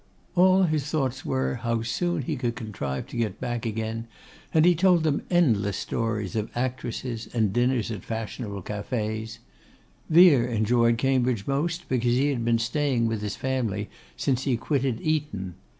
All 0.33 0.63
his 0.63 0.89
thoughts 0.89 1.23
were, 1.23 1.59
how 1.61 1.83
soon 1.83 2.23
he 2.23 2.35
could 2.35 2.55
contrive 2.55 3.05
to 3.05 3.17
get 3.17 3.39
back 3.39 3.67
again; 3.67 4.07
and 4.51 4.65
he 4.65 4.73
told 4.73 5.03
them 5.03 5.21
endless 5.29 5.77
stories 5.77 6.35
of 6.35 6.49
actresses, 6.55 7.29
and 7.35 7.53
dinners 7.53 7.91
at 7.91 8.03
fashionable 8.03 8.63
cafés. 8.63 9.37
Vere 10.09 10.47
enjoyed 10.47 10.97
Cambridge 10.97 11.45
most, 11.45 11.87
because 11.87 12.13
he 12.15 12.29
had 12.29 12.43
been 12.43 12.57
staying 12.57 13.05
with 13.05 13.21
his 13.21 13.35
family 13.35 13.91
since 14.17 14.45
he 14.45 14.57
quitted 14.57 14.99
Eton. 15.01 15.53